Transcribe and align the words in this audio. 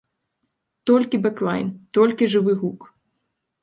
Толькі 0.91 1.21
бэклайн, 1.27 1.69
толькі 2.01 2.33
жывы 2.37 2.53
гук! 2.65 2.93